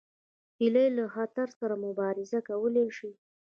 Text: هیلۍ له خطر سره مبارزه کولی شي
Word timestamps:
هیلۍ 0.59 0.87
له 0.97 1.05
خطر 1.15 1.47
سره 1.59 1.75
مبارزه 1.85 2.39
کولی 2.49 2.85
شي 2.97 3.11